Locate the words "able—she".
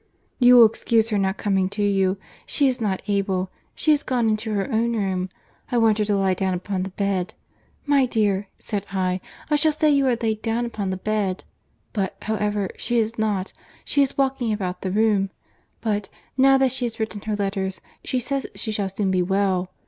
3.07-3.91